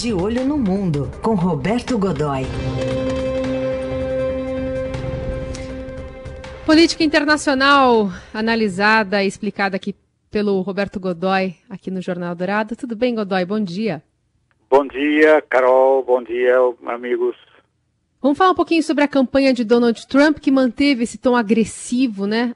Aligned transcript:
De 0.00 0.14
Olho 0.14 0.46
no 0.46 0.56
Mundo, 0.56 1.10
com 1.20 1.34
Roberto 1.34 1.98
Godoy. 1.98 2.44
Política 6.64 7.04
internacional 7.04 8.08
analisada 8.32 9.22
e 9.22 9.26
explicada 9.26 9.76
aqui 9.76 9.94
pelo 10.30 10.62
Roberto 10.62 10.98
Godoy, 10.98 11.54
aqui 11.68 11.90
no 11.90 12.00
Jornal 12.00 12.34
Dourado. 12.34 12.74
Tudo 12.74 12.96
bem, 12.96 13.14
Godoy? 13.14 13.44
Bom 13.44 13.60
dia. 13.60 14.02
Bom 14.70 14.86
dia, 14.86 15.42
Carol. 15.42 16.02
Bom 16.02 16.22
dia, 16.22 16.56
amigos. 16.86 17.36
Vamos 18.22 18.36
falar 18.36 18.50
um 18.50 18.54
pouquinho 18.54 18.82
sobre 18.82 19.02
a 19.02 19.08
campanha 19.08 19.50
de 19.54 19.64
Donald 19.64 20.06
Trump, 20.06 20.40
que 20.40 20.50
manteve 20.50 21.04
esse 21.04 21.16
tom 21.16 21.34
agressivo, 21.34 22.26
né, 22.26 22.52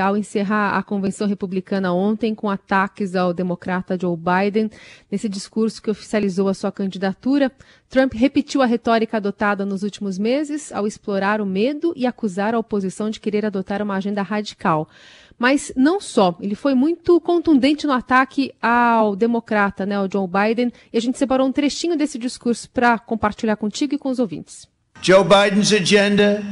ao 0.00 0.16
encerrar 0.16 0.78
a 0.78 0.82
convenção 0.84 1.26
republicana 1.26 1.92
ontem, 1.92 2.36
com 2.36 2.48
ataques 2.48 3.16
ao 3.16 3.34
democrata 3.34 3.98
Joe 4.00 4.16
Biden. 4.16 4.70
Nesse 5.10 5.28
discurso 5.28 5.82
que 5.82 5.90
oficializou 5.90 6.46
a 6.46 6.54
sua 6.54 6.70
candidatura, 6.70 7.50
Trump 7.88 8.14
repetiu 8.14 8.62
a 8.62 8.66
retórica 8.66 9.16
adotada 9.16 9.66
nos 9.66 9.82
últimos 9.82 10.20
meses 10.20 10.70
ao 10.70 10.86
explorar 10.86 11.40
o 11.40 11.46
medo 11.46 11.92
e 11.96 12.06
acusar 12.06 12.54
a 12.54 12.58
oposição 12.60 13.10
de 13.10 13.18
querer 13.18 13.44
adotar 13.44 13.82
uma 13.82 13.96
agenda 13.96 14.22
radical. 14.22 14.88
Mas 15.36 15.72
não 15.74 16.00
só, 16.00 16.36
ele 16.40 16.54
foi 16.54 16.74
muito 16.76 17.20
contundente 17.20 17.88
no 17.88 17.92
ataque 17.92 18.54
ao 18.62 19.16
democrata, 19.16 19.84
né, 19.84 19.96
ao 19.96 20.08
Joe 20.08 20.28
Biden, 20.28 20.72
e 20.92 20.96
a 20.96 21.00
gente 21.00 21.18
separou 21.18 21.48
um 21.48 21.52
trechinho 21.52 21.96
desse 21.96 22.20
discurso 22.20 22.70
para 22.70 23.00
compartilhar 23.00 23.56
contigo 23.56 23.96
e 23.96 23.98
com 23.98 24.10
os 24.10 24.20
ouvintes. 24.20 24.77
Joe 25.00 25.24
Biden's 25.24 25.72
agenda 25.72 26.44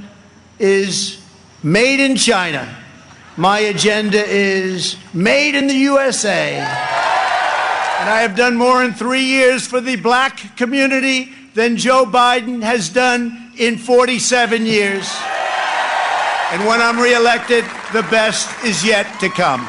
is 0.58 1.20
made 1.62 2.00
in 2.00 2.16
China. 2.16 2.76
My 3.36 3.58
agenda 3.58 4.24
is 4.24 4.96
made 5.12 5.54
in 5.54 5.66
the 5.66 5.74
USA. 5.74 6.54
And 6.54 8.08
I 8.08 8.20
have 8.20 8.36
done 8.36 8.54
more 8.56 8.84
in 8.84 8.94
three 8.94 9.24
years 9.24 9.66
for 9.66 9.80
the 9.80 9.96
black 9.96 10.56
community 10.56 11.32
than 11.54 11.76
Joe 11.76 12.06
Biden 12.06 12.62
has 12.62 12.88
done 12.88 13.52
in 13.58 13.78
47 13.78 14.64
years. 14.64 15.10
And 16.52 16.64
when 16.64 16.80
I'm 16.80 17.00
reelected, 17.00 17.64
the 17.92 18.02
best 18.04 18.48
is 18.64 18.84
yet 18.84 19.18
to 19.20 19.28
come. 19.28 19.66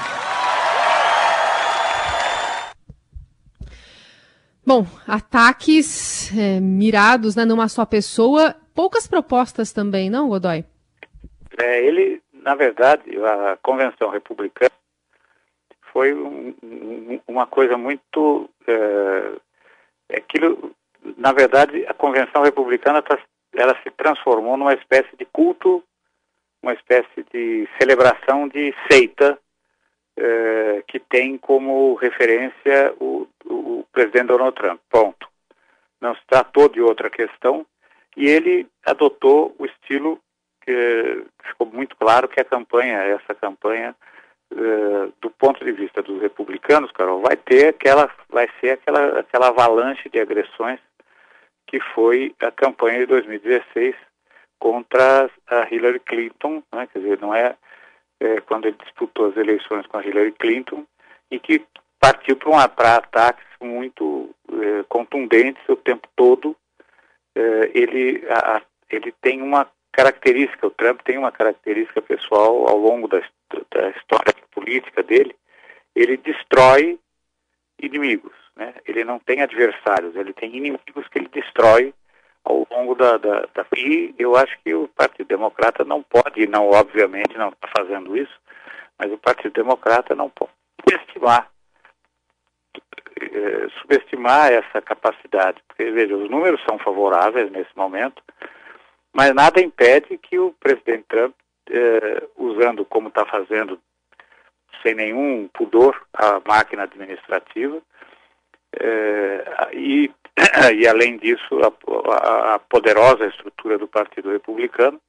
Bom, 4.66 4.86
ataques 5.08 6.30
é, 6.36 6.60
mirados 6.60 7.36
né, 7.38 7.46
numa 7.46 7.70
só 7.70 7.86
pessoa 7.86 8.54
poucas 8.78 9.08
propostas 9.08 9.74
também, 9.74 10.08
não, 10.08 10.30
Godoy? 10.30 10.64
É, 11.60 11.84
ele, 11.84 12.22
na 12.32 12.54
verdade, 12.54 13.10
a 13.26 13.58
convenção 13.58 14.12
republicana 14.12 14.72
foi 15.92 16.14
um, 16.14 16.54
um, 16.64 17.20
uma 17.28 17.48
coisa 17.48 17.76
muito. 17.76 18.48
É, 18.68 20.16
aquilo, 20.16 20.76
na 21.18 21.34
verdade, 21.34 21.84
a 21.88 21.94
convenção 21.96 22.44
republicana 22.44 23.02
tá, 23.02 23.18
ela 23.56 23.76
se 23.82 23.90
transformou 23.90 24.56
numa 24.56 24.76
espécie 24.76 25.18
de 25.18 25.26
culto, 25.26 25.84
uma 26.62 26.74
espécie 26.74 27.26
de 27.34 27.68
celebração 27.80 28.48
de 28.48 28.76
seita 28.92 29.40
é, 30.16 30.84
que 30.88 31.00
tem 31.00 31.36
como 31.40 31.96
referência 31.96 32.94
o, 33.00 33.28
o, 33.46 33.80
o 33.80 33.86
presidente 33.92 34.28
Donald 34.28 34.56
Trump. 34.56 34.80
Ponto. 34.88 35.28
Não 36.00 36.14
se 36.14 36.22
tratou 36.28 36.70
de 36.70 36.80
outra 36.80 37.10
questão 37.10 37.66
e 38.18 38.28
ele 38.28 38.68
adotou 38.84 39.56
o 39.60 39.66
estilo 39.66 40.20
que 40.66 41.24
ficou 41.44 41.68
muito 41.68 41.96
claro 41.96 42.28
que 42.28 42.42
a 42.42 42.44
campanha, 42.44 42.98
essa 42.98 43.36
campanha, 43.36 43.96
uh, 44.52 45.14
do 45.22 45.30
ponto 45.30 45.64
de 45.64 45.72
vista 45.72 46.02
dos 46.02 46.20
republicanos, 46.20 46.92
Carol, 46.92 47.22
vai 47.22 47.38
ter 47.38 47.68
aquela, 47.68 48.10
vai 48.28 48.50
ser 48.60 48.72
aquela, 48.72 49.20
aquela 49.20 49.50
avalanche 49.50 50.10
de 50.10 50.20
agressões 50.20 50.80
que 51.68 51.80
foi 51.94 52.36
a 52.42 52.50
campanha 52.50 53.00
de 53.00 53.06
2016 53.06 53.96
contra 54.60 55.30
a 55.48 55.68
Hillary 55.72 56.00
Clinton, 56.00 56.64
né? 56.74 56.88
quer 56.92 57.00
dizer, 57.00 57.20
não 57.22 57.36
é, 57.36 57.56
é, 58.20 58.42
quando 58.42 58.66
ele 58.66 58.78
disputou 58.84 59.28
as 59.28 59.38
eleições 59.38 59.86
com 59.86 59.98
a 59.98 60.04
Hillary 60.04 60.32
Clinton 60.32 60.86
e 61.30 61.40
que 61.40 61.64
partiu 62.00 62.36
para 62.36 62.96
ataques 62.96 63.46
muito 63.62 64.34
é, 64.52 64.84
contundentes 64.90 65.62
o 65.70 65.76
tempo 65.76 66.08
todo 66.16 66.56
eh, 66.56 66.67
ele, 67.74 68.24
a, 68.30 68.62
ele 68.90 69.14
tem 69.22 69.42
uma 69.42 69.68
característica, 69.92 70.68
o 70.68 70.72
Trump 70.72 71.02
tem 71.02 71.18
uma 71.18 71.32
característica 71.32 72.02
pessoal 72.02 72.68
ao 72.68 72.78
longo 72.78 73.08
da, 73.08 73.20
da 73.72 73.90
história 73.90 74.34
política 74.52 75.02
dele, 75.02 75.36
ele 75.96 76.18
destrói 76.18 77.00
inimigos, 77.82 78.34
né? 78.56 78.76
Ele 78.86 79.04
não 79.04 79.20
tem 79.20 79.42
adversários, 79.42 80.16
ele 80.16 80.34
tem 80.34 80.56
inimigos 80.56 81.08
que 81.10 81.20
ele 81.20 81.30
destrói 81.30 81.94
ao 82.44 82.68
longo 82.72 82.96
da, 82.96 83.18
da, 83.18 83.42
da... 83.54 83.66
E 83.76 84.14
eu 84.18 84.36
acho 84.36 84.58
que 84.64 84.74
o 84.74 84.88
Partido 84.90 85.28
Democrata 85.28 85.84
não 85.84 86.02
pode, 86.04 86.48
não 86.48 86.70
obviamente 86.70 87.38
não 87.38 87.50
está 87.50 87.68
fazendo 87.78 88.16
isso, 88.16 88.34
mas 88.98 89.12
o 89.12 89.18
Partido 89.18 89.54
Democrata 89.54 90.16
não 90.16 90.30
pode 90.30 90.52
estimar 90.92 91.50
eh, 93.38 93.68
subestimar 93.82 94.52
essa 94.52 94.82
capacidade. 94.82 95.62
Porque, 95.68 95.92
veja, 95.92 96.16
os 96.16 96.30
números 96.30 96.62
são 96.68 96.78
favoráveis 96.80 97.52
nesse 97.52 97.76
momento, 97.76 98.22
mas 99.14 99.34
nada 99.34 99.62
impede 99.62 100.18
que 100.18 100.38
o 100.40 100.54
presidente 100.60 101.06
Trump, 101.08 101.34
eh, 101.70 102.24
usando 102.36 102.84
como 102.86 103.10
está 103.10 103.26
fazendo, 103.26 103.80
sem 104.82 104.96
nenhum 104.96 105.50
pudor, 105.54 106.00
a 106.14 106.42
máquina 106.48 106.84
administrativa, 106.84 107.82
eh, 108.80 109.70
e, 109.74 110.12
e, 110.76 110.88
além 110.88 111.18
disso, 111.18 111.60
a, 111.62 112.56
a, 112.56 112.60
poderosa 112.60 113.26
estrutura 113.26 113.78
do 113.78 113.88
Partido 113.88 114.32
Republicano, 114.32 115.00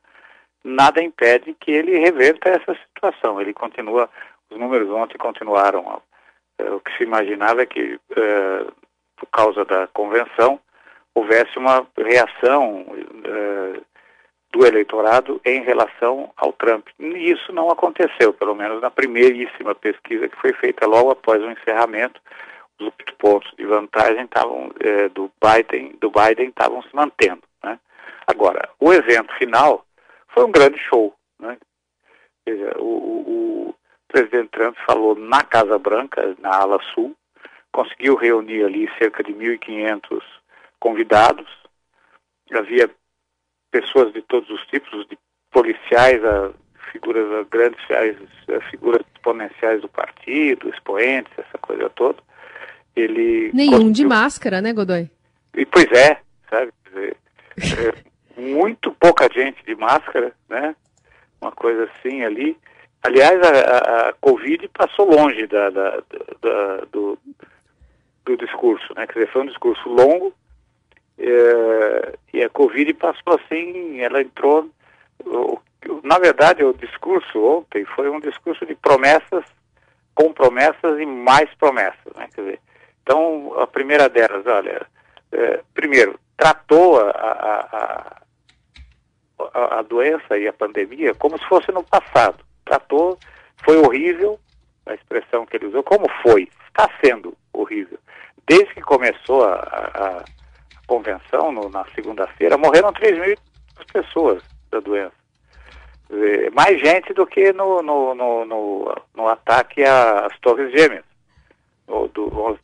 nada 0.64 1.02
impede 1.02 1.54
que 1.54 1.70
ele 1.70 1.98
reverta 1.98 2.50
essa 2.50 2.76
situação. 2.86 3.40
Ele 3.40 3.52
continua, 3.52 4.08
os 4.50 4.58
números 4.58 4.88
ontem 4.90 5.18
continuaram 5.18 6.02
o 6.64 6.80
que 6.80 6.96
se 6.96 7.04
imaginava 7.04 7.62
é 7.62 7.66
que, 7.66 7.98
é, 8.16 8.66
por 9.16 9.26
causa 9.32 9.64
da 9.64 9.86
convenção, 9.88 10.60
houvesse 11.14 11.58
uma 11.58 11.86
reação 11.96 12.86
é, 13.24 13.80
do 14.52 14.66
eleitorado 14.66 15.40
em 15.44 15.62
relação 15.62 16.30
ao 16.36 16.52
Trump. 16.52 16.86
E 16.98 17.30
isso 17.30 17.52
não 17.52 17.70
aconteceu, 17.70 18.32
pelo 18.32 18.54
menos 18.54 18.80
na 18.80 18.90
primeiríssima 18.90 19.74
pesquisa 19.74 20.28
que 20.28 20.40
foi 20.40 20.52
feita 20.54 20.86
logo 20.86 21.10
após 21.10 21.42
o 21.42 21.50
encerramento. 21.50 22.20
Os 22.80 22.92
pontos 23.18 23.52
de 23.58 23.66
vantagem 23.66 24.24
estavam 24.24 24.70
do 25.12 25.30
Biden 25.42 25.96
do 26.00 26.10
Biden 26.10 26.48
estavam 26.48 26.80
se 26.82 26.94
mantendo. 26.94 27.42
Né? 27.62 27.78
Agora, 28.26 28.68
o 28.78 28.92
evento 28.92 29.34
final 29.34 29.84
foi 30.28 30.44
um 30.44 30.52
grande 30.52 30.78
show. 30.78 31.12
Né? 31.40 31.58
Seja, 32.48 32.76
o, 32.78 32.84
o, 32.84 33.57
o 34.08 34.12
presidente 34.12 34.48
Trump 34.50 34.76
falou 34.86 35.14
na 35.14 35.42
Casa 35.42 35.78
Branca, 35.78 36.34
na 36.40 36.56
ala 36.56 36.78
sul, 36.94 37.14
conseguiu 37.70 38.16
reunir 38.16 38.64
ali 38.64 38.88
cerca 38.98 39.22
de 39.22 39.32
1.500 39.32 40.22
convidados. 40.80 41.46
Havia 42.52 42.90
pessoas 43.70 44.12
de 44.12 44.22
todos 44.22 44.48
os 44.48 44.66
tipos, 44.68 45.06
de 45.08 45.18
policiais 45.50 46.24
a 46.24 46.50
figuras 46.90 47.30
a 47.32 47.42
grandes 47.44 47.78
a 47.90 48.70
figuras 48.70 49.04
exponenciais 49.14 49.82
do 49.82 49.88
partido, 49.88 50.70
expoentes, 50.70 51.32
essa 51.36 51.58
coisa 51.58 51.90
toda. 51.90 52.18
Ele 52.96 53.50
Nenhum 53.52 53.72
conseguiu... 53.72 53.92
de 53.92 54.06
máscara, 54.06 54.60
né, 54.62 54.72
Godoy? 54.72 55.10
E, 55.54 55.66
pois 55.66 55.90
é, 55.92 56.20
sabe? 56.48 56.72
Dizer, 56.86 57.16
é, 57.58 58.40
muito 58.40 58.90
pouca 58.92 59.28
gente 59.32 59.62
de 59.64 59.74
máscara, 59.74 60.32
né? 60.48 60.74
Uma 61.40 61.52
coisa 61.52 61.84
assim 61.84 62.22
ali. 62.22 62.56
Aliás, 63.02 63.40
a, 63.42 64.08
a, 64.08 64.12
Covid 64.14 64.68
passou 64.68 65.08
longe 65.08 65.46
da, 65.46 65.70
da, 65.70 66.02
da, 66.42 66.76
do, 66.90 67.18
do 68.24 68.36
discurso, 68.36 68.92
né? 68.94 69.06
Quer 69.06 69.20
dizer, 69.20 69.32
foi 69.32 69.42
um 69.42 69.46
discurso 69.46 69.88
longo 69.88 70.34
é, 71.16 72.18
e 72.34 72.42
a 72.42 72.50
Covid 72.50 72.92
passou 72.94 73.34
assim, 73.34 74.00
ela 74.00 74.20
entrou. 74.20 74.68
Na 76.02 76.18
verdade, 76.18 76.64
o 76.64 76.74
discurso 76.74 77.42
ontem 77.44 77.84
foi 77.84 78.10
um 78.10 78.20
discurso 78.20 78.66
de 78.66 78.74
promessas, 78.74 79.44
com 80.14 80.32
promessas 80.32 80.98
e 80.98 81.06
mais 81.06 81.52
promessas, 81.54 82.12
né? 82.16 82.28
Quer 82.34 82.40
dizer, 82.40 82.60
então, 83.02 83.54
a 83.58 83.66
primeira 83.66 84.08
delas, 84.08 84.44
olha, 84.44 84.86
é, 85.32 85.60
primeiro, 85.72 86.18
tratou 86.36 87.00
a, 87.00 87.10
a, 87.10 88.22
a, 89.54 89.78
a 89.78 89.82
doença 89.82 90.36
e 90.36 90.48
a 90.48 90.52
pandemia 90.52 91.14
como 91.14 91.38
se 91.38 91.46
fosse 91.46 91.70
no 91.70 91.84
passado 91.84 92.47
tratou, 92.68 93.18
foi 93.64 93.78
horrível, 93.78 94.38
a 94.86 94.94
expressão 94.94 95.46
que 95.46 95.56
ele 95.56 95.66
usou, 95.66 95.82
como 95.82 96.06
foi? 96.22 96.48
Está 96.68 96.88
sendo 97.02 97.34
horrível. 97.52 97.98
Desde 98.46 98.74
que 98.74 98.80
começou 98.80 99.44
a, 99.44 99.54
a, 99.54 100.18
a 100.18 100.24
convenção, 100.86 101.52
no, 101.52 101.68
na 101.68 101.84
segunda-feira, 101.94 102.56
morreram 102.56 102.92
3 102.92 103.18
mil 103.18 103.36
pessoas 103.92 104.42
da 104.70 104.80
doença. 104.80 105.12
É, 106.10 106.50
mais 106.50 106.80
gente 106.80 107.12
do 107.12 107.26
que 107.26 107.52
no, 107.52 107.82
no, 107.82 108.14
no, 108.14 108.44
no, 108.44 108.94
no 109.14 109.28
ataque 109.28 109.82
às 109.84 110.38
Torres 110.40 110.72
Gêmeas, 110.72 111.04
do, 111.86 112.08
do, 112.08 112.40
11, 112.40 112.58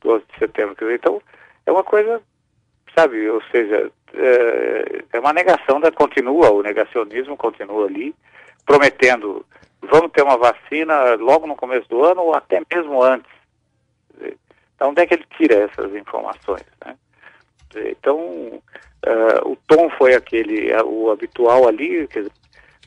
do 0.00 0.10
11 0.12 0.24
de 0.32 0.38
setembro. 0.38 0.94
Então, 0.94 1.20
é 1.66 1.72
uma 1.72 1.82
coisa, 1.82 2.22
sabe, 2.96 3.28
ou 3.28 3.42
seja, 3.50 3.90
é, 4.14 5.02
é 5.12 5.20
uma 5.20 5.32
negação 5.32 5.80
da 5.80 5.90
continua, 5.90 6.50
o 6.50 6.62
negacionismo 6.62 7.36
continua 7.36 7.86
ali, 7.86 8.14
prometendo 8.64 9.44
vamos 9.82 10.12
ter 10.12 10.22
uma 10.22 10.36
vacina 10.36 11.14
logo 11.14 11.46
no 11.46 11.56
começo 11.56 11.88
do 11.88 12.04
ano 12.04 12.22
ou 12.22 12.34
até 12.34 12.62
mesmo 12.72 13.02
antes. 13.02 13.30
Então, 14.74 14.90
onde 14.90 15.02
é 15.02 15.06
que 15.06 15.14
ele 15.14 15.26
tira 15.36 15.54
essas 15.56 15.94
informações? 15.94 16.64
Né? 16.84 16.96
Então, 17.74 18.18
uh, 18.18 19.50
o 19.50 19.56
tom 19.66 19.90
foi 19.90 20.14
aquele, 20.14 20.72
o 20.82 21.10
habitual 21.10 21.68
ali, 21.68 22.06
quer 22.08 22.20
dizer, 22.20 22.32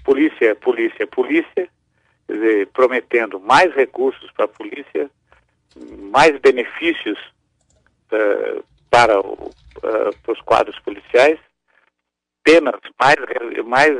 polícia, 0.04 0.56
polícia, 0.56 1.08
polícia, 1.08 1.70
quer 2.28 2.34
dizer, 2.34 2.68
prometendo 2.68 3.40
mais 3.40 3.74
recursos 3.74 4.32
para 4.32 4.46
a 4.46 4.50
polícia, 4.50 5.10
mais 6.12 6.38
benefícios 6.40 7.20
uh, 8.12 8.64
para, 8.90 9.20
uh, 9.20 9.54
para 9.82 10.34
os 10.34 10.42
quadros 10.42 10.80
policiais, 10.80 11.40
penas 12.44 12.80
mais, 13.00 13.16
mais 13.66 13.92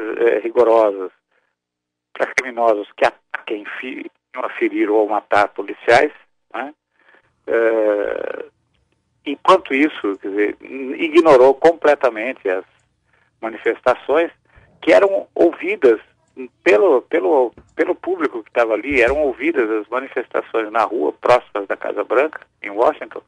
rigorosas 0.44 1.12
para 2.14 2.34
criminosos 2.34 2.88
que 2.96 3.06
ataquem, 3.06 3.66
a 4.36 4.50
ferir 4.50 4.90
ou 4.90 5.08
matar 5.08 5.50
policiais. 5.50 6.12
Né? 6.54 6.74
Uh, 7.48 8.52
enquanto 9.26 9.74
isso, 9.74 10.18
dizer, 10.22 10.56
ignorou 10.62 11.54
completamente 11.56 12.48
as 12.50 12.64
manifestações 13.42 14.32
que 14.82 14.92
eram 14.92 15.28
ouvidas 15.36 16.00
pelo, 16.64 17.02
pelo, 17.04 17.54
pelo 17.76 17.96
público 17.96 18.44
que 18.44 18.50
estava 18.50 18.74
ali, 18.74 19.02
eram 19.02 19.20
ouvidas 19.20 19.70
as 19.70 19.88
manifestações 19.88 20.72
na 20.72 20.84
rua, 20.84 21.14
próximas 21.14 21.68
da 21.68 21.78
Casa 21.78 22.04
Branca, 22.04 22.42
em 22.62 22.72
Washington, 22.72 23.22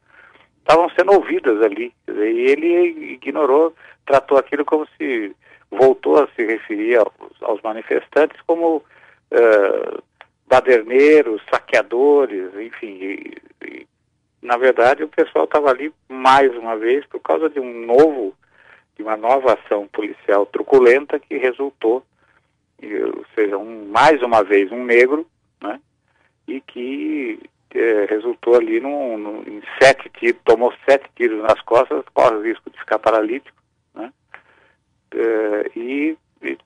estavam 0.58 0.90
sendo 0.90 1.12
ouvidas 1.12 1.62
ali. 1.62 1.92
Dizer, 2.06 2.30
e 2.32 2.50
ele 2.50 3.12
ignorou, 3.12 3.74
tratou 4.04 4.38
aquilo 4.38 4.64
como 4.64 4.86
se 4.98 5.34
voltou 5.70 6.22
a 6.22 6.28
se 6.28 6.44
referir 6.44 6.96
aos, 6.96 7.42
aos 7.42 7.60
manifestantes 7.62 8.40
como 8.46 8.76
uh, 8.76 10.02
baderneiros, 10.46 11.42
saqueadores, 11.50 12.54
enfim. 12.54 12.98
E, 13.00 13.34
e, 13.64 13.86
na 14.42 14.56
verdade, 14.56 15.02
o 15.02 15.08
pessoal 15.08 15.44
estava 15.44 15.70
ali 15.70 15.92
mais 16.08 16.54
uma 16.56 16.76
vez 16.76 17.04
por 17.06 17.20
causa 17.20 17.50
de 17.50 17.58
um 17.58 17.86
novo, 17.86 18.34
de 18.96 19.02
uma 19.02 19.16
nova 19.16 19.54
ação 19.54 19.88
policial 19.88 20.46
truculenta 20.46 21.18
que 21.18 21.36
resultou, 21.36 22.04
ou 22.82 23.24
seja, 23.34 23.58
um, 23.58 23.88
mais 23.88 24.22
uma 24.22 24.44
vez 24.44 24.70
um 24.70 24.84
negro, 24.84 25.26
né? 25.60 25.80
E 26.46 26.60
que 26.60 27.40
eh, 27.74 28.06
resultou 28.08 28.54
ali 28.54 28.80
num, 28.80 29.18
num, 29.18 29.42
em 29.42 29.62
sete 29.80 30.08
tiros, 30.18 30.40
tomou 30.44 30.72
sete 30.88 31.08
tiros 31.16 31.42
nas 31.42 31.60
costas, 31.62 32.04
corre 32.14 32.36
o 32.36 32.42
risco 32.42 32.70
de 32.70 32.78
ficar 32.78 32.98
paralítico, 32.98 33.56
Eh, 35.16 35.70
e, 35.74 36.18
e, 36.42 36.58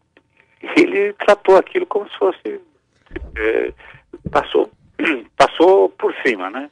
ele 0.76 1.12
tratou 1.12 1.56
aquilo 1.56 1.87
como 1.87 2.11
se 2.11 2.19
fosse 2.19 2.61
eh, 3.37 3.73
passou 4.32 4.69
passou 5.37 5.88
por 5.91 6.12
cima, 6.26 6.50
né? 6.50 6.69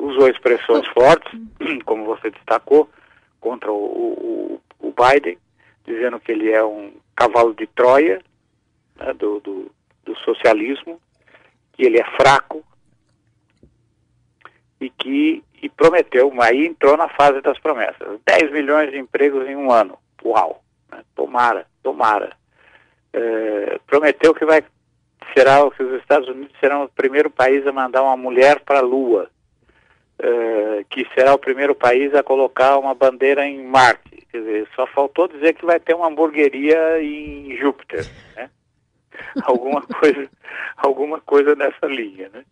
usou 0.00 0.28
expressões 0.28 0.86
fortes, 0.88 1.32
como 1.84 2.04
você 2.04 2.30
destacou, 2.30 2.88
contra 3.40 3.70
o, 3.72 3.74
o, 3.74 4.60
o, 4.78 4.92
Biden, 4.92 5.38
dizendo 5.84 6.20
que 6.20 6.30
ele 6.30 6.50
é 6.50 6.62
um 6.62 6.92
cavalo 7.16 7.54
de 7.54 7.66
Troia 7.66 8.20
né, 8.96 9.12
do, 9.14 9.40
do, 9.40 9.70
do 10.04 10.16
socialismo, 10.18 11.00
que 11.72 11.84
ele 11.84 11.98
é 11.98 12.04
fraco 12.16 12.62
e 14.80 14.90
que 14.90 15.42
e 15.62 15.68
prometeu, 15.68 16.32
aí 16.40 16.66
entrou 16.66 16.96
na 16.96 17.08
fase 17.08 17.40
das 17.40 17.58
promessas, 17.60 18.18
10 18.26 18.50
milhões 18.50 18.90
de 18.90 18.98
empregos 18.98 19.48
em 19.48 19.54
um 19.54 19.70
ano. 19.70 19.96
Uau! 20.24 20.62
Tomara, 21.14 21.66
tomara. 21.82 22.36
É, 23.12 23.78
prometeu 23.86 24.34
que 24.34 24.44
vai 24.44 24.62
será 25.36 25.68
que 25.70 25.82
os 25.82 26.00
Estados 26.00 26.28
Unidos 26.28 26.54
serão 26.60 26.84
o 26.84 26.88
primeiro 26.88 27.30
país 27.30 27.66
a 27.66 27.72
mandar 27.72 28.02
uma 28.02 28.16
mulher 28.16 28.60
para 28.60 28.78
a 28.78 28.82
Lua, 28.82 29.30
é, 30.18 30.84
que 30.88 31.06
será 31.14 31.34
o 31.34 31.38
primeiro 31.38 31.74
país 31.74 32.14
a 32.14 32.22
colocar 32.22 32.78
uma 32.78 32.94
bandeira 32.94 33.46
em 33.46 33.64
Marte. 33.64 34.26
Quer 34.30 34.38
dizer, 34.38 34.68
só 34.74 34.86
faltou 34.86 35.28
dizer 35.28 35.54
que 35.54 35.64
vai 35.64 35.78
ter 35.78 35.94
uma 35.94 36.08
hamburgueria 36.08 37.02
em 37.02 37.56
Júpiter, 37.56 38.06
né? 38.36 38.50
alguma 39.44 39.82
coisa, 39.82 40.28
alguma 40.76 41.20
coisa 41.20 41.54
nessa 41.54 41.86
linha, 41.86 42.30
né? 42.30 42.44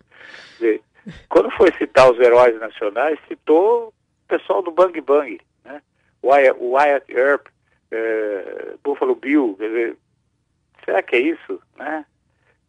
Dizer, 0.55 0.83
quando 1.29 1.51
foi 1.53 1.73
citar 1.73 2.11
os 2.11 2.19
heróis 2.19 2.59
nacionais, 2.59 3.19
citou 3.29 3.89
o 3.89 4.29
pessoal 4.29 4.63
do 4.63 4.71
Bang 4.71 5.01
Bang, 5.01 5.41
né? 5.65 5.81
Wyatt, 6.23 6.59
Wyatt 6.61 7.13
Earp, 7.13 7.47
é, 7.91 8.75
Buffalo 8.83 9.15
Bill, 9.15 9.57
quer 9.59 9.69
dizer, 9.69 9.97
será 10.85 11.03
que 11.03 11.17
é 11.17 11.21
isso, 11.21 11.61
né? 11.77 12.05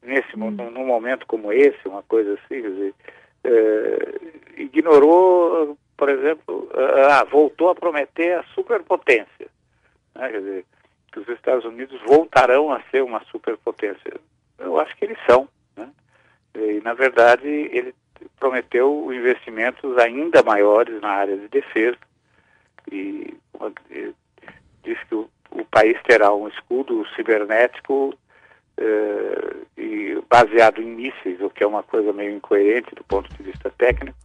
Nesse, 0.02 0.36
hum. 0.36 0.52
num, 0.52 0.86
momento 0.86 1.28
como 1.28 1.54
esse, 1.54 1.88
uma 1.88 2.02
coisa 2.04 2.34
assim, 2.34 2.62
quer 2.62 2.72
dizer, 2.72 2.96
é, 3.44 4.62
ignorou, 4.62 5.78
por 5.96 6.10
exemplo, 6.10 6.70
ah, 7.10 7.24
voltou 7.26 7.70
a 7.70 7.76
prometer 7.76 8.40
a 8.40 8.44
superpotência, 8.56 9.48
né? 10.16 10.30
quer 10.30 10.40
dizer, 10.40 10.66
que 11.12 11.20
os 11.20 11.28
Estados 11.30 11.66
Unidos 11.66 12.00
voltarão 12.06 12.72
a 12.72 12.82
ser 12.90 13.04
uma 13.04 13.24
superpotência. 13.26 14.14
Eu 14.58 14.80
acho 14.80 14.96
que 14.96 15.06
eles 15.06 15.18
são, 15.30 15.48
né? 15.76 15.90
E, 16.56 16.82
na 16.84 16.94
verdade, 16.94 17.48
ele 17.48 17.94
prometeu 18.40 19.12
investimentos 19.14 19.98
ainda 19.98 20.44
maiores 20.44 21.02
na 21.02 21.10
área 21.10 21.38
de 21.38 21.48
defesa 21.48 21.98
e, 22.92 23.36
e 23.90 24.14
diz 24.94 25.04
que 25.08 25.16
o, 25.16 25.30
o 25.52 25.66
país 25.66 25.98
terá 26.04 26.34
um 26.34 26.48
escudo 26.48 27.06
cibernético 27.16 28.14
eh, 28.78 29.56
e 29.78 30.22
baseado 30.30 30.82
em 30.82 30.86
mísseis, 30.86 31.42
o 31.42 31.50
que 31.50 31.64
é 31.64 31.68
uma 31.68 31.84
coisa 31.84 32.12
meio 32.14 32.36
incoerente 32.36 32.96
do 32.96 33.04
ponto 33.04 33.32
de 33.34 33.44
vista 33.44 33.70
técnico, 33.78 34.18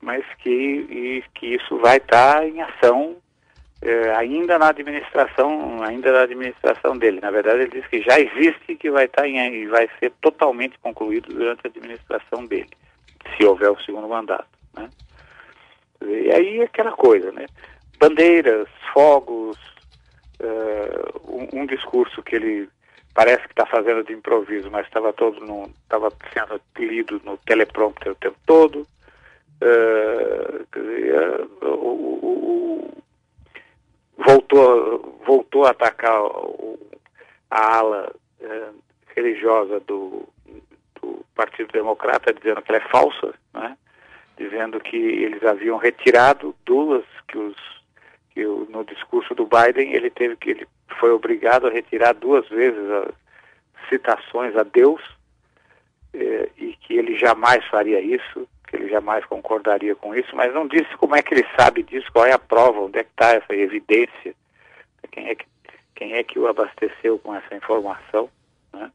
mas 0.00 0.24
que, 0.38 1.22
que 1.34 1.54
isso 1.54 1.78
vai 1.78 1.98
estar 1.98 2.46
em 2.46 2.60
ação 2.62 3.16
eh, 3.82 4.14
ainda 4.16 4.58
na 4.58 4.68
administração, 4.68 5.82
ainda 5.82 6.12
na 6.12 6.22
administração 6.22 6.96
dele. 6.96 7.20
Na 7.20 7.30
verdade, 7.30 7.62
ele 7.62 7.80
diz 7.80 7.86
que 7.86 8.02
já 8.02 8.18
existe 8.18 8.72
e 8.72 8.76
que 8.76 8.90
vai 8.90 9.04
estar 9.04 9.26
em, 9.26 9.38
e 9.54 9.66
vai 9.66 9.88
ser 9.98 10.12
totalmente 10.20 10.78
concluído 10.78 11.32
durante 11.32 11.60
a 11.64 11.68
administração 11.68 12.44
dele, 12.46 12.70
se 13.36 13.44
houver 13.44 13.70
o 13.70 13.80
segundo 13.82 14.08
mandato. 14.08 14.48
Né? 14.74 14.88
E 16.02 16.30
aí 16.30 16.62
aquela 16.62 16.92
coisa, 16.92 17.32
né? 17.32 17.46
Bandeiras, 17.98 18.68
fogos, 18.92 19.58
uh, 20.40 21.30
um, 21.30 21.62
um, 21.62 21.66
discurso 21.66 22.22
que 22.22 22.36
ele 22.36 22.68
parece 23.14 23.42
que 23.44 23.52
está 23.52 23.66
fazendo 23.66 24.04
de 24.04 24.12
improviso, 24.12 24.70
mas 24.70 24.86
estava 24.86 25.12
todo 25.12 25.40
no, 25.40 25.70
estava 25.82 26.12
sendo 26.32 26.60
lido 26.78 27.20
no 27.24 27.36
teleprompter 27.38 28.12
o 28.12 28.16
tempo 28.16 28.36
todo. 28.46 28.86
Uh, 29.62 30.66
uh, 30.76 31.66
o, 31.66 33.02
voltou, 34.18 35.22
voltou 35.26 35.64
a 35.64 35.70
atacar 35.70 36.22
o, 36.22 36.78
a 37.50 37.78
ala 37.78 38.14
religiosa 39.14 39.80
do, 39.80 40.28
do 41.00 41.24
Partido 41.34 41.72
Democrata, 41.72 42.34
dizendo 42.34 42.60
que 42.62 42.70
ela 42.70 42.84
é 42.84 42.88
falsa, 42.88 43.34
né? 43.54 43.76
dizendo 44.36 44.78
que 44.78 44.96
eles 44.96 45.42
haviam 45.42 45.78
retirado 45.78 46.54
duas 46.64 47.04
que 47.26 47.38
os 47.38 47.56
que 48.36 48.44
no 48.44 48.84
discurso 48.84 49.34
do 49.34 49.46
Biden 49.46 49.94
ele 49.94 50.10
teve 50.10 50.36
que 50.36 50.50
ele 50.50 50.68
foi 51.00 51.10
obrigado 51.10 51.66
a 51.66 51.70
retirar 51.70 52.12
duas 52.12 52.46
vezes 52.50 52.78
as 52.90 53.88
citações 53.88 54.54
a 54.54 54.62
Deus 54.62 55.00
eh, 56.12 56.50
e 56.58 56.76
que 56.76 56.92
ele 56.92 57.16
jamais 57.16 57.64
faria 57.68 57.98
isso, 57.98 58.46
que 58.68 58.76
ele 58.76 58.90
jamais 58.90 59.24
concordaria 59.24 59.96
com 59.96 60.14
isso, 60.14 60.36
mas 60.36 60.52
não 60.52 60.68
disse 60.68 60.94
como 60.98 61.16
é 61.16 61.22
que 61.22 61.32
ele 61.32 61.46
sabe 61.58 61.82
disso, 61.82 62.12
qual 62.12 62.26
é 62.26 62.32
a 62.32 62.38
prova, 62.38 62.80
onde 62.80 62.98
é 62.98 63.04
que 63.04 63.10
está 63.10 63.30
essa 63.30 63.54
evidência, 63.54 64.34
quem 65.10 65.28
é 65.28 65.34
que 65.34 65.46
quem 65.94 66.12
é 66.12 66.22
que 66.22 66.38
o 66.38 66.46
abasteceu 66.46 67.18
com 67.18 67.34
essa 67.34 67.54
informação, 67.54 68.28
né? 68.70 68.92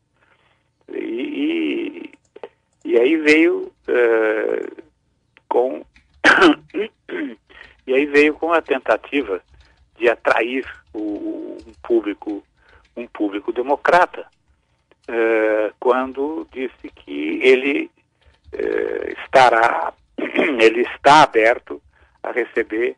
E, 0.87 2.11
e, 2.85 2.91
e 2.91 2.99
aí 2.99 3.17
veio 3.17 3.71
uh, 3.89 4.83
com 5.49 5.83
E 7.91 7.93
aí 7.93 8.05
veio 8.05 8.33
com 8.35 8.53
a 8.53 8.61
tentativa 8.61 9.43
de 9.97 10.07
atrair 10.07 10.65
o, 10.93 11.57
um 11.67 11.73
público 11.83 12.41
um 12.95 13.05
público 13.05 13.51
democrata 13.51 14.25
uh, 15.09 15.73
quando 15.77 16.47
disse 16.53 16.87
que 16.95 17.41
ele 17.43 17.91
uh, 18.53 19.21
estará 19.21 19.93
ele 20.17 20.83
está 20.83 21.23
aberto 21.23 21.81
a 22.23 22.31
receber 22.31 22.95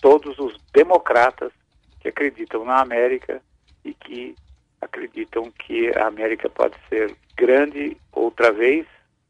todos 0.00 0.38
os 0.38 0.56
democratas 0.72 1.52
que 2.00 2.08
acreditam 2.08 2.64
na 2.64 2.80
América 2.80 3.42
e 3.84 3.92
que 3.92 4.34
acreditam 4.80 5.50
que 5.50 5.94
a 5.98 6.06
América 6.06 6.48
pode 6.48 6.76
ser 6.88 7.14
grande 7.36 7.94
outra 8.10 8.50
vez, 8.52 8.86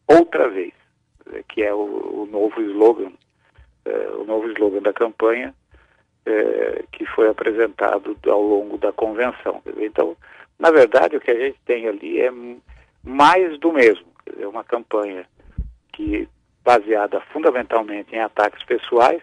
outra 0.07 0.49
vez, 0.49 0.73
que 1.49 1.65
é 1.65 1.75
o, 1.75 2.23
o 2.23 2.29
novo 2.31 2.61
slogan 2.63 3.13
o 4.19 4.25
novo 4.25 4.49
slogan 4.53 4.83
da 4.83 4.93
campanha, 4.93 5.55
que 6.93 7.07
foi 7.07 7.29
apresentado 7.29 8.17
ao 8.27 8.43
longo 8.43 8.79
da 8.79 8.93
convenção. 8.93 9.63
Então, 9.79 10.17
na 10.59 10.71
verdade, 10.71 11.17
o 11.17 11.21
que 11.21 11.31
a 11.31 11.39
gente 11.39 11.59
tem 11.65 11.89
ali 11.89 12.21
é 12.21 12.31
mais 13.03 13.59
do 13.59 13.73
mesmo. 13.73 14.07
É 14.39 14.47
uma 14.47 14.63
campanha 14.63 15.25
que 15.93 16.29
baseada 16.63 17.21
fundamentalmente 17.33 18.15
em 18.15 18.21
ataques 18.21 18.63
pessoais. 18.65 19.23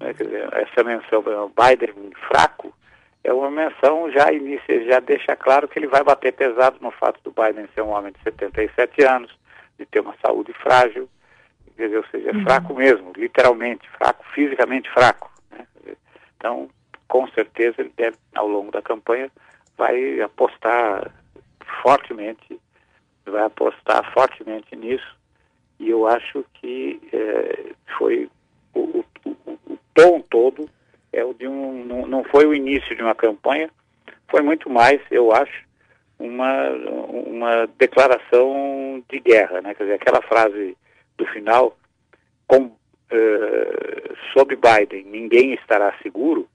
Né, 0.00 0.12
dizer, 0.12 0.48
essa 0.52 0.82
menção 0.84 1.22
Biden 1.22 2.12
fraco 2.28 2.72
é 3.22 3.32
uma 3.32 3.50
menção 3.50 4.10
já 4.10 4.32
inicia, 4.32 4.84
já 4.84 5.00
deixa 5.00 5.34
claro 5.34 5.66
que 5.66 5.78
ele 5.78 5.86
vai 5.86 6.04
bater 6.04 6.32
pesado 6.32 6.76
no 6.80 6.90
fato 6.90 7.20
do 7.24 7.32
Biden 7.32 7.66
ser 7.74 7.82
um 7.82 7.90
homem 7.90 8.12
de 8.12 8.22
77 8.22 9.02
anos, 9.02 9.34
de 9.78 9.86
ter 9.86 10.00
uma 10.00 10.14
saúde 10.24 10.52
frágil, 10.52 11.08
dizer, 11.76 11.96
ou 11.96 12.06
seja, 12.06 12.30
é 12.30 12.32
uhum. 12.32 12.42
fraco 12.42 12.74
mesmo, 12.74 13.12
literalmente 13.16 13.88
fraco, 13.90 14.24
fisicamente 14.34 14.90
fraco. 14.90 15.30
Né? 15.50 15.66
Então, 16.36 16.68
com 17.08 17.26
certeza 17.28 17.76
ele 17.78 17.92
deve, 17.96 18.16
ao 18.34 18.48
longo 18.48 18.70
da 18.70 18.82
campanha, 18.82 19.30
vai 19.76 20.20
apostar 20.20 21.10
fortemente, 21.82 22.60
vai 23.26 23.44
apostar 23.44 24.12
fortemente 24.12 24.76
nisso 24.76 25.16
e 25.78 25.90
eu 25.90 26.06
acho 26.06 26.44
que 26.54 27.00
é, 27.12 27.72
foi 27.98 28.28
o, 28.74 29.04
o, 29.24 29.34
o, 29.66 29.78
tom 29.92 30.20
todo 30.20 30.68
é 31.12 31.24
o 31.24 31.34
de 31.34 31.46
um 31.46 31.84
não, 31.84 32.06
não 32.06 32.24
foi 32.24 32.46
o 32.46 32.54
início 32.54 32.94
de 32.96 33.02
uma 33.02 33.14
campanha, 33.14 33.70
foi 34.28 34.42
muito 34.42 34.68
mais, 34.70 35.00
eu 35.10 35.32
acho, 35.32 35.64
uma 36.18 36.70
uma 37.26 37.66
declaração 37.78 39.02
de 39.08 39.20
guerra, 39.20 39.60
né? 39.60 39.74
Quer 39.74 39.84
dizer, 39.84 39.94
aquela 39.94 40.22
frase 40.22 40.76
do 41.16 41.26
final 41.26 41.76
com 42.46 42.64
uh, 42.64 44.16
sob 44.32 44.56
Biden 44.56 45.04
ninguém 45.04 45.54
estará 45.54 45.94
seguro 46.02 46.48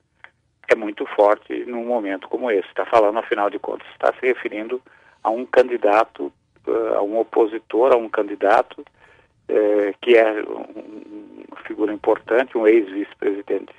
é 0.67 0.75
muito 0.75 1.05
forte 1.15 1.65
num 1.65 1.85
momento 1.85 2.27
como 2.27 2.51
esse. 2.51 2.67
Está 2.67 2.85
falando, 2.85 3.17
afinal 3.17 3.49
de 3.49 3.57
contas, 3.57 3.87
está 3.91 4.13
se 4.13 4.21
referindo 4.21 4.79
a 5.23 5.31
um 5.31 5.43
candidato, 5.43 6.31
uh, 6.67 6.93
a 6.95 7.01
um 7.01 7.17
opositor, 7.17 7.91
a 7.91 7.97
um 7.97 8.07
candidato 8.07 8.85
eh, 9.49 9.95
que 9.99 10.15
é 10.15 10.43
uma 10.43 11.57
figura 11.65 11.91
importante, 11.91 12.55
um 12.55 12.67
ex-vice-presidente, 12.67 13.73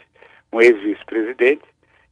um 0.52 0.60
ex-vice-presidente, 0.60 1.62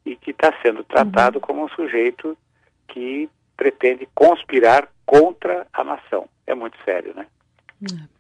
e 0.06 0.14
que 0.14 0.30
está 0.30 0.54
sendo 0.62 0.84
tratado 0.84 1.38
uhum. 1.38 1.40
como 1.40 1.64
um 1.64 1.68
sujeito 1.70 2.38
que 2.86 3.28
pretende 3.56 4.08
conspirar 4.14 4.88
contra 5.04 5.66
a 5.72 5.82
nação. 5.82 6.28
É 6.46 6.54
muito 6.54 6.78
sério, 6.84 7.12
né? 7.16 7.26
É, 7.82 8.17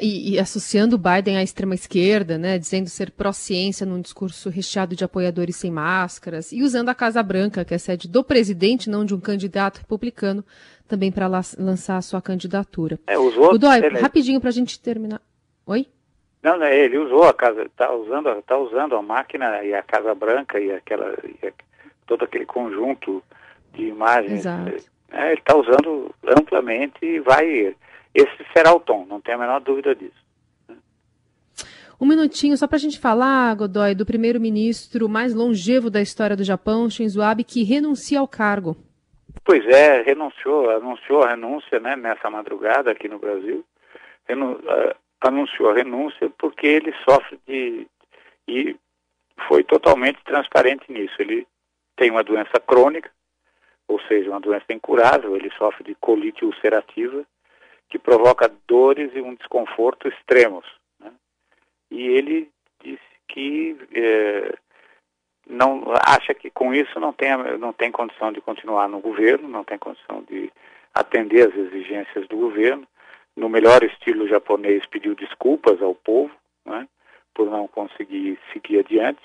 e, 0.00 0.34
e, 0.34 0.38
associando 0.38 0.98
Biden 0.98 1.36
à 1.36 1.42
extrema-esquerda, 1.42 2.38
né, 2.38 2.58
dizendo 2.58 2.88
ser 2.88 3.10
pró-ciência 3.10 3.84
num 3.84 4.00
discurso 4.00 4.48
recheado 4.48 4.94
de 4.94 5.04
apoiadores 5.04 5.56
sem 5.56 5.70
máscaras, 5.70 6.52
e 6.52 6.62
usando 6.62 6.88
a 6.88 6.94
Casa 6.94 7.22
Branca, 7.22 7.64
que 7.64 7.74
é 7.74 7.78
sede 7.78 8.08
do 8.08 8.22
presidente, 8.22 8.88
não 8.88 9.04
de 9.04 9.14
um 9.14 9.20
candidato 9.20 9.78
republicano, 9.78 10.44
também 10.86 11.10
para 11.10 11.26
lançar 11.58 11.96
a 11.96 12.02
sua 12.02 12.20
candidatura. 12.20 12.98
É, 13.06 13.18
usou, 13.18 13.52
Godoy, 13.52 13.78
ele... 13.78 13.98
rapidinho 13.98 14.40
para 14.40 14.50
a 14.50 14.52
gente 14.52 14.78
terminar. 14.78 15.20
Oi? 15.66 15.86
Não, 16.42 16.58
não, 16.58 16.66
ele 16.66 16.98
usou 16.98 17.24
a 17.24 17.32
casa, 17.32 17.62
está 17.62 17.92
usando, 17.92 18.42
tá 18.42 18.58
usando 18.58 18.96
a 18.96 19.02
máquina 19.02 19.62
e 19.62 19.72
a 19.74 19.82
Casa 19.82 20.14
Branca 20.14 20.58
e 20.58 20.72
aquela, 20.72 21.16
e 21.24 21.46
a, 21.46 21.52
todo 22.06 22.24
aquele 22.24 22.44
conjunto 22.44 23.22
de 23.72 23.84
imagens. 23.84 24.40
Exato. 24.40 24.72
É, 25.12 25.26
ele 25.32 25.40
está 25.40 25.56
usando 25.56 26.14
amplamente 26.26 27.04
e 27.04 27.20
vai. 27.20 27.74
Esse 28.14 28.44
será 28.54 28.74
o 28.74 28.80
tom, 28.80 29.06
não 29.06 29.20
tem 29.20 29.34
a 29.34 29.38
menor 29.38 29.60
dúvida 29.60 29.94
disso. 29.94 30.22
Um 32.00 32.06
minutinho 32.06 32.56
só 32.56 32.66
para 32.66 32.76
a 32.76 32.80
gente 32.80 32.98
falar, 32.98 33.54
Godoy, 33.54 33.94
do 33.94 34.04
primeiro-ministro 34.04 35.08
mais 35.08 35.32
longevo 35.32 35.88
da 35.88 36.02
história 36.02 36.34
do 36.34 36.42
Japão, 36.42 36.90
Shinzo 36.90 37.22
Abe, 37.22 37.44
que 37.44 37.62
renuncia 37.62 38.18
ao 38.18 38.26
cargo. 38.26 38.76
Pois 39.44 39.64
é, 39.66 40.02
renunciou, 40.02 40.68
anunciou 40.70 41.22
a 41.22 41.30
renúncia 41.30 41.78
né, 41.78 41.94
nessa 41.94 42.28
madrugada 42.28 42.90
aqui 42.90 43.08
no 43.08 43.20
Brasil. 43.20 43.64
Renu, 44.28 44.54
uh, 44.54 44.94
anunciou 45.20 45.70
a 45.70 45.74
renúncia 45.74 46.28
porque 46.38 46.66
ele 46.66 46.92
sofre 47.08 47.38
de. 47.46 47.86
e 48.48 48.76
foi 49.48 49.62
totalmente 49.64 50.18
transparente 50.24 50.90
nisso. 50.90 51.14
Ele 51.18 51.46
tem 51.96 52.10
uma 52.10 52.24
doença 52.24 52.58
crônica, 52.66 53.10
ou 53.86 54.00
seja, 54.08 54.30
uma 54.30 54.40
doença 54.40 54.72
incurável, 54.72 55.36
ele 55.36 55.50
sofre 55.56 55.84
de 55.84 55.94
colite 55.96 56.44
ulcerativa, 56.44 57.24
que 57.92 57.98
provoca 57.98 58.50
dores 58.66 59.10
e 59.14 59.20
um 59.20 59.34
desconforto 59.34 60.08
extremos. 60.08 60.64
Né? 60.98 61.12
E 61.90 62.08
ele 62.08 62.50
disse 62.82 63.02
que. 63.28 63.76
Eh, 63.94 64.54
não 65.44 65.82
acha 66.06 66.32
que 66.32 66.48
com 66.50 66.72
isso 66.72 66.98
não 67.00 67.12
tem, 67.12 67.36
não 67.58 67.72
tem 67.72 67.90
condição 67.90 68.32
de 68.32 68.40
continuar 68.40 68.88
no 68.88 69.00
governo, 69.00 69.48
não 69.48 69.64
tem 69.64 69.76
condição 69.76 70.22
de 70.22 70.50
atender 70.94 71.48
às 71.48 71.54
exigências 71.54 72.26
do 72.28 72.36
governo. 72.36 72.86
No 73.36 73.48
melhor 73.48 73.82
estilo 73.82 74.28
japonês, 74.28 74.86
pediu 74.86 75.14
desculpas 75.16 75.82
ao 75.82 75.94
povo 75.96 76.32
né, 76.64 76.88
por 77.34 77.50
não 77.50 77.66
conseguir 77.66 78.38
seguir 78.52 78.78
adiante, 78.78 79.20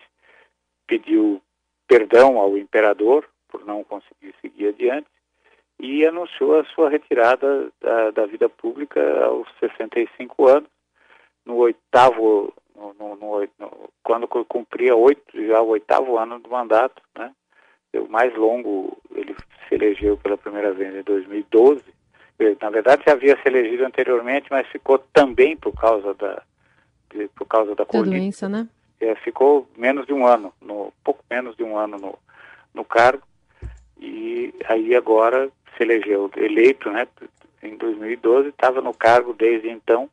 pediu 0.87 1.41
perdão 1.87 2.39
ao 2.39 2.57
imperador 2.57 3.29
por 3.47 3.63
não 3.63 3.83
conseguir 3.83 4.33
seguir 4.41 4.69
adiante 4.69 5.07
e 5.79 6.05
anunciou 6.05 6.59
a 6.59 6.65
sua 6.65 6.89
retirada 6.89 7.69
da, 7.81 8.11
da 8.11 8.25
vida 8.25 8.49
pública 8.49 8.99
aos 9.25 9.47
65 9.59 10.47
anos, 10.47 10.69
no 11.45 11.55
oitavo 11.55 12.53
no, 12.75 12.93
no, 12.93 13.15
no, 13.59 13.89
quando 14.03 14.27
cumpria 14.27 14.95
oito, 14.95 15.23
já 15.47 15.61
o 15.61 15.69
oitavo 15.69 16.17
ano 16.17 16.39
do 16.39 16.49
mandato, 16.49 17.01
né? 17.17 17.31
O 17.95 18.07
mais 18.07 18.35
longo, 18.35 18.97
ele 19.15 19.35
se 19.67 19.75
elegeu 19.75 20.17
pela 20.17 20.37
primeira 20.37 20.71
vez 20.73 20.93
em 20.93 21.01
2012. 21.01 21.81
Ele, 22.37 22.55
na 22.61 22.69
verdade, 22.69 23.03
já 23.05 23.13
havia 23.13 23.35
se 23.41 23.47
elegido 23.47 23.85
anteriormente, 23.85 24.47
mas 24.51 24.67
ficou 24.67 24.99
também 25.11 25.57
por 25.57 25.73
causa 25.73 26.13
da, 26.13 26.43
de, 27.11 27.27
por 27.29 27.47
causa 27.47 27.73
da, 27.73 27.83
da 27.83 28.01
doença, 28.01 28.47
né? 28.47 28.67
É, 28.99 29.15
ficou 29.15 29.67
menos 29.75 30.05
de 30.05 30.13
um 30.13 30.27
ano, 30.27 30.53
no, 30.61 30.93
pouco 31.03 31.23
menos 31.29 31.55
de 31.55 31.63
um 31.63 31.77
ano 31.77 31.97
no, 31.97 32.19
no 32.73 32.85
cargo. 32.85 33.23
E 33.99 34.53
aí 34.67 34.95
agora 34.95 35.49
se 35.77 35.83
elegeu 35.83 36.29
eleito, 36.35 36.89
né? 36.91 37.07
Em 37.61 37.77
2012, 37.77 38.49
estava 38.49 38.81
no 38.81 38.93
cargo 38.93 39.33
desde 39.33 39.69
então 39.69 40.09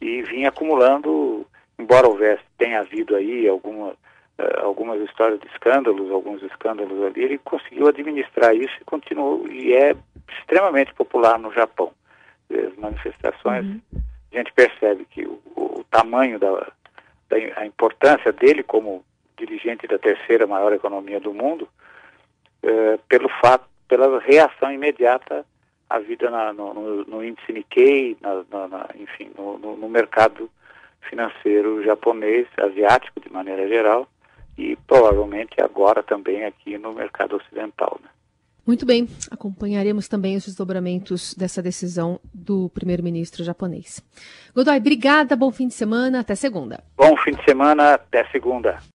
e 0.00 0.22
vinha 0.22 0.48
acumulando 0.48 1.46
embora 1.78 2.08
houvesse, 2.08 2.42
tenha 2.56 2.80
havido 2.80 3.16
aí 3.16 3.48
alguma, 3.48 3.88
uh, 3.90 4.60
algumas 4.62 5.00
histórias 5.02 5.40
de 5.40 5.46
escândalos, 5.48 6.10
alguns 6.10 6.42
escândalos 6.42 7.02
ali, 7.02 7.22
ele 7.22 7.38
conseguiu 7.38 7.88
administrar 7.88 8.54
isso 8.54 8.74
e 8.80 8.84
continuou, 8.84 9.46
e 9.48 9.72
é 9.72 9.96
extremamente 10.38 10.94
popular 10.94 11.38
no 11.38 11.52
Japão. 11.52 11.92
As 12.50 12.76
manifestações, 12.76 13.64
uhum. 13.64 13.80
a 14.32 14.36
gente 14.36 14.52
percebe 14.52 15.06
que 15.10 15.26
o, 15.26 15.40
o 15.56 15.84
tamanho 15.90 16.38
da, 16.38 16.72
da 17.28 17.36
a 17.56 17.66
importância 17.66 18.32
dele 18.32 18.62
como 18.62 19.04
dirigente 19.36 19.86
da 19.86 19.98
terceira 19.98 20.46
maior 20.46 20.72
economia 20.72 21.18
do 21.18 21.34
mundo, 21.34 21.68
uh, 22.62 22.98
pelo 23.08 23.28
fato, 23.40 23.66
pela 23.94 24.18
reação 24.18 24.72
imediata 24.72 25.46
à 25.88 26.00
vida 26.00 26.28
na, 26.28 26.52
no, 26.52 26.74
no, 26.74 27.04
no, 27.04 27.24
índice 27.24 27.52
Nikkei, 27.52 28.16
na, 28.20 28.66
na, 28.66 28.88
enfim, 28.96 29.30
no, 29.38 29.56
no 29.56 29.88
mercado 29.88 30.50
financeiro 31.08 31.80
japonês, 31.84 32.48
asiático 32.56 33.20
de 33.20 33.32
maneira 33.32 33.68
geral, 33.68 34.08
e 34.58 34.76
provavelmente 34.88 35.60
agora 35.62 36.02
também 36.02 36.44
aqui 36.44 36.76
no 36.76 36.92
mercado 36.92 37.36
ocidental. 37.36 38.00
Né? 38.02 38.08
Muito 38.66 38.84
bem, 38.84 39.08
acompanharemos 39.30 40.08
também 40.08 40.34
os 40.36 40.44
desdobramentos 40.44 41.32
dessa 41.34 41.62
decisão 41.62 42.18
do 42.32 42.68
primeiro-ministro 42.70 43.44
japonês. 43.44 44.02
Godoy, 44.52 44.78
obrigada, 44.78 45.36
bom 45.36 45.52
fim 45.52 45.68
de 45.68 45.74
semana, 45.74 46.18
até 46.18 46.34
segunda. 46.34 46.82
Bom 46.96 47.16
fim 47.18 47.32
de 47.32 47.44
semana, 47.44 47.94
até 47.94 48.24
segunda. 48.32 48.78